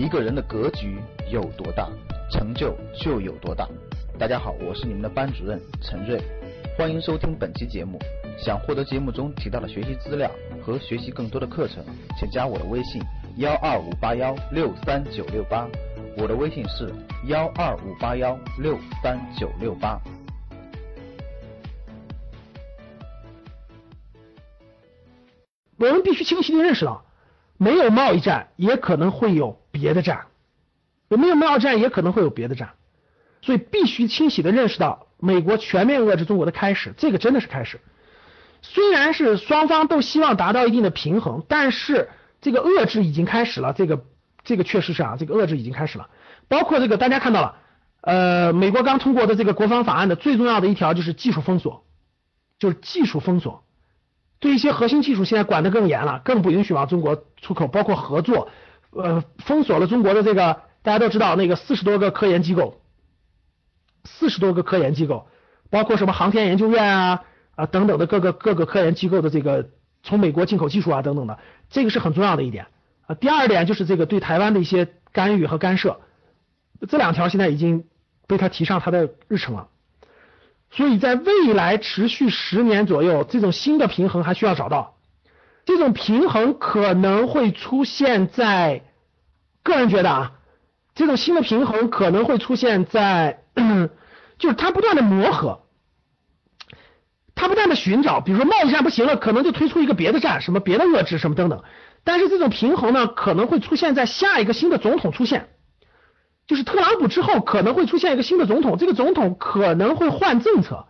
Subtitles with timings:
[0.00, 0.98] 一个人的格局
[1.30, 1.86] 有多大，
[2.30, 3.68] 成就就有多大。
[4.18, 6.18] 大家好，我是你们的班主任陈瑞，
[6.74, 7.98] 欢迎收听本期节目。
[8.38, 10.30] 想获得节目中提到的学习资料
[10.64, 11.84] 和学习更多的课程，
[12.18, 13.02] 请加我的微信
[13.36, 15.68] 幺二五八幺六三九六八。
[16.16, 16.90] 我的微信是
[17.26, 20.00] 幺二五八幺六三九六八。
[25.76, 27.04] 我们必须清晰的认识到，
[27.58, 30.26] 没有贸易战也可能会有别的战，
[31.08, 32.70] 没有贸易战也可能会有别的战，
[33.42, 37.80] 所以必须清晰的认识到，美国全面遏制中国的开始，这个真的是开始。
[38.62, 42.10] 虽然是双方都希望达到一定的平衡，但是
[42.40, 44.04] 这个遏制已经开始了，这个
[44.44, 46.08] 这个确实是啊，这个遏制已经开始了。
[46.46, 47.56] 包括这个大家看到了，
[48.02, 51.84] 呃，美国刚通过的这个国防法案的最重要的一条就是技术封锁，
[52.58, 53.64] 就是技术封锁。
[54.40, 58.50] 对一些核心技术现在管得更严了，更不允许往中国出口，包括合作，
[58.90, 62.80] 呃，封锁了中国的这个大家都知道那个四十多个科研机构，
[64.04, 65.28] 四十多个科研机构，
[65.70, 67.22] 包括什么航天研究院啊
[67.54, 69.70] 啊等等的各个各个科研机构的这个
[70.02, 72.66] 从美国进口技术啊等等的，这个是很重要的一点
[73.06, 73.14] 啊。
[73.14, 76.00] 第二点就是这个对台湾的一些干预和干涉，
[76.88, 77.84] 这两条现在已经
[78.26, 79.68] 被他提上他的日程了。
[80.72, 84.96] 所以在未来持续十年左右，这种新的平衡还需要找到。
[85.64, 88.82] 这种平衡可能会出现在，
[89.62, 90.32] 个人觉得啊，
[90.94, 93.44] 这种新的平衡可能会出现在，
[94.38, 95.62] 就是它不断的磨合，
[97.34, 101.62] 它不断的寻找，比如说贸易战不行了，可能就推出一个别的战，什么别的遏制什么等等。
[102.02, 105.50] 但是这种平衡呢，可能会出现在下一个新的总统出现。
[106.46, 110.86] 就是特朗普之后可能会出现一个新的总统，这个总统可能会换政策，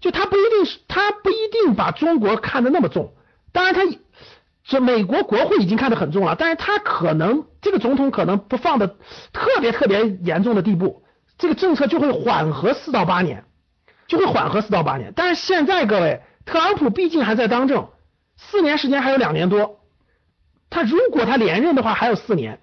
[0.00, 3.14] 就他不一定是他不一定把中国看得那么重，
[3.58, 3.82] 当然他
[4.62, 8.86] 这美国国会已经看得很重了，但是他可能这个总统可能不放的
[9.32, 11.02] 特别特别严重的地步，
[11.38, 13.46] 这个政策就会缓和四到八年，
[14.06, 15.12] 就会缓和四到八年。
[15.16, 17.88] 但是现在各位，特朗普毕竟还在当政，
[18.36, 19.80] 四年时间还有两年多，
[20.70, 22.60] 他如果他连任的话还有四年。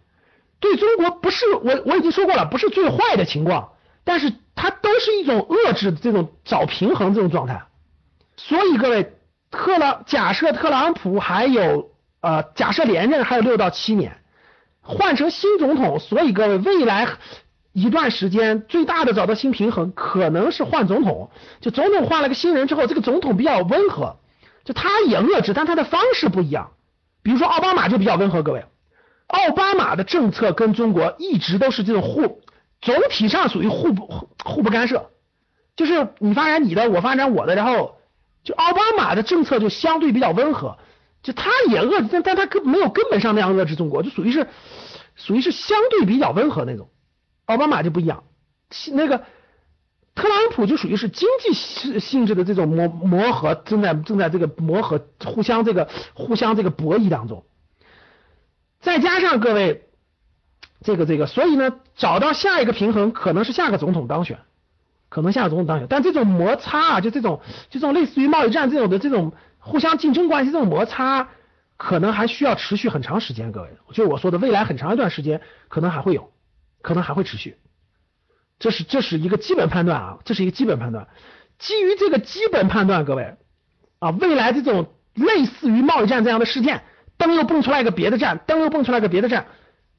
[0.61, 3.73] 对中国不是我我已经说过了，不是最坏的情况，
[4.05, 7.65] 但是它都是一种遏制这种找平衡这种状态。
[8.37, 9.14] 所以各位，
[9.55, 14.17] 特朗假设特朗普还有呃假设连任还有六到七年，
[14.81, 17.07] 换成新总统，所以各位未来
[17.71, 24.17] 一段时间最大的找到新平衡可能是换总统，就总统换了个新人之后，这个总统比较温和，
[24.63, 26.71] 就他也遏制，但他的方式不一样。
[27.23, 28.65] 比如说奥巴马就比较温和，各位。
[29.27, 32.41] 奥巴马的政策跟中国一直都是这种互，
[32.81, 35.09] 总体上属于互不互互不干涉，
[35.75, 37.94] 就是你发展你的，我发展我的，然后
[38.45, 40.77] 就奥巴马的政策就相对比较温和，
[41.21, 44.47] 就他也遏制，但但他根没有根本上那样遏制中国，就属于是
[45.15, 46.89] 属于是相对比较温和那种，
[47.45, 48.23] 奥巴马就不一样，
[48.93, 49.25] 那个
[50.13, 57.45] 特朗普就属于是经济性性质的这种磨磨合，正在正在这个磨合，互相这个互相这个博弈当中。
[58.79, 59.89] 再加上各位，
[60.81, 64.37] 这个这个，所以呢，找到下一个平衡可能是下个总统当选，
[65.09, 71.29] 可能下个总统当选，但这种摩擦啊，就这种就这种类似于贸易战这种的这种互相竞争关系，这种摩擦
[71.77, 73.51] 可能还需要持续很长时间。
[73.51, 76.31] 各位，就我说的，未来很长一段时间可能还会有，
[76.81, 77.57] 可能还会持续。
[78.59, 81.07] 这是这是一个基本判断啊，这是一个基本判断。
[81.59, 83.35] 基于这个基本判断，各位
[83.99, 86.83] 啊，未来这种类似于贸易战这样的事件。
[87.17, 89.47] 灯又蹦出来一个别的站，灯又蹦出来个别的站，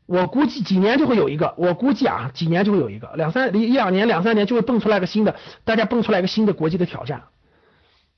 [0.07, 5.35] 我估计几年就会有一个，我估计啊，几年就会有一个，两三一两年两三年就会蹦出来个新的，
[5.65, 7.25] 大家蹦出来一个新的国际的挑战。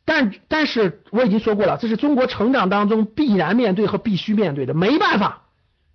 [0.05, 5.45] 但但是我已经说过了，这是中国成长当中必然面对和必须面对的，没办法，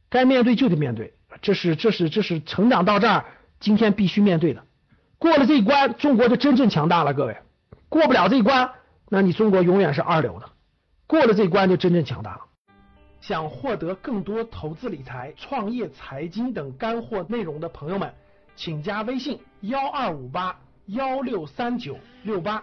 [0.10, 3.26] 该面对就得面对，这是这是这是成长到这儿
[3.60, 4.64] 今天必须面对的。
[5.18, 7.38] 过了这一关，中国就真正强大了，各位。
[7.90, 8.72] 过不了这一关，
[9.10, 10.50] 那你中国永远是二流的。
[11.08, 12.42] 过了这一关就真正强大了。
[13.26, 18.14] 想获得更多投资理财、创业财经等干货内容的朋友们，
[18.54, 22.62] 请加微信幺二五八幺六三九六八。